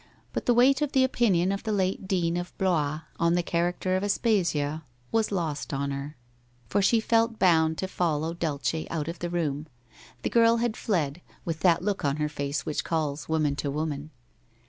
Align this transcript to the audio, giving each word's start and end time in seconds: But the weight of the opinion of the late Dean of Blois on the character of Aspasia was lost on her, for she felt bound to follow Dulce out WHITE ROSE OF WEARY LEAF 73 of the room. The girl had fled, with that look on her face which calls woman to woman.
But 0.33 0.47
the 0.47 0.53
weight 0.55 0.81
of 0.81 0.93
the 0.93 1.03
opinion 1.03 1.51
of 1.51 1.61
the 1.61 1.71
late 1.71 2.07
Dean 2.07 2.35
of 2.35 2.57
Blois 2.57 3.01
on 3.19 3.35
the 3.35 3.43
character 3.43 3.95
of 3.95 4.03
Aspasia 4.03 4.83
was 5.11 5.31
lost 5.31 5.75
on 5.75 5.91
her, 5.91 6.17
for 6.65 6.81
she 6.81 6.99
felt 6.99 7.37
bound 7.37 7.77
to 7.77 7.87
follow 7.87 8.33
Dulce 8.33 8.73
out 8.73 8.73
WHITE 8.73 8.73
ROSE 8.73 8.73
OF 8.73 8.73
WEARY 8.73 8.81
LEAF 8.81 9.13
73 9.13 9.13
of 9.13 9.19
the 9.19 9.29
room. 9.61 9.67
The 10.23 10.29
girl 10.31 10.57
had 10.57 10.75
fled, 10.75 11.21
with 11.45 11.59
that 11.59 11.83
look 11.83 12.03
on 12.03 12.15
her 12.15 12.29
face 12.29 12.65
which 12.65 12.83
calls 12.83 13.29
woman 13.29 13.55
to 13.57 13.69
woman. 13.69 14.09